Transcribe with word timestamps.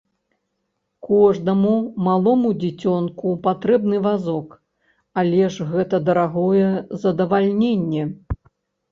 Кожнаму 1.07 1.73
малому 2.07 2.49
дзіцёнку 2.63 3.33
патрэбны 3.47 3.99
вазок, 4.05 4.47
але 5.23 5.43
ж 5.57 5.67
гэта 5.75 5.95
дарагое 6.07 6.71
задавальненне. 7.05 8.03